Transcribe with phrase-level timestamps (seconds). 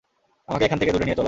[0.49, 1.19] আমাকে এখান থেকে দূরে নিয়ে চলো।